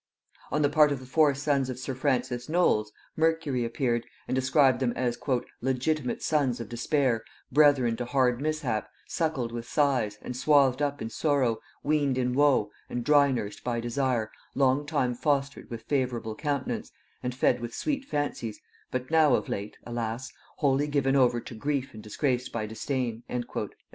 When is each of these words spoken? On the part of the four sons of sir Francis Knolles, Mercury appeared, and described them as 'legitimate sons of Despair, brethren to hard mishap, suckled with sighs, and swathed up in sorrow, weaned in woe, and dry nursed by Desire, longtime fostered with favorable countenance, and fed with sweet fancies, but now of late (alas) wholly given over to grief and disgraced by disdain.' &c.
On 0.49 0.63
the 0.63 0.67
part 0.69 0.91
of 0.91 0.99
the 0.99 1.05
four 1.05 1.35
sons 1.35 1.69
of 1.69 1.77
sir 1.77 1.93
Francis 1.93 2.49
Knolles, 2.49 2.91
Mercury 3.15 3.63
appeared, 3.63 4.03
and 4.27 4.33
described 4.33 4.79
them 4.79 4.93
as 4.93 5.19
'legitimate 5.61 6.23
sons 6.23 6.59
of 6.59 6.67
Despair, 6.69 7.23
brethren 7.51 7.95
to 7.97 8.05
hard 8.05 8.41
mishap, 8.41 8.89
suckled 9.07 9.51
with 9.51 9.69
sighs, 9.69 10.17
and 10.23 10.35
swathed 10.35 10.81
up 10.81 11.03
in 11.03 11.11
sorrow, 11.11 11.59
weaned 11.83 12.17
in 12.17 12.33
woe, 12.33 12.71
and 12.89 13.03
dry 13.05 13.29
nursed 13.31 13.63
by 13.63 13.79
Desire, 13.79 14.31
longtime 14.55 15.13
fostered 15.13 15.69
with 15.69 15.83
favorable 15.83 16.33
countenance, 16.33 16.91
and 17.21 17.35
fed 17.35 17.59
with 17.59 17.75
sweet 17.75 18.03
fancies, 18.03 18.59
but 18.89 19.11
now 19.11 19.35
of 19.35 19.49
late 19.49 19.77
(alas) 19.85 20.31
wholly 20.55 20.87
given 20.87 21.15
over 21.15 21.39
to 21.39 21.53
grief 21.53 21.93
and 21.93 22.01
disgraced 22.01 22.51
by 22.51 22.65
disdain.' 22.65 23.21
&c. 23.29 23.43